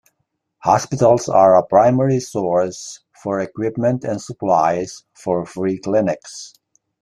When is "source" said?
2.19-3.01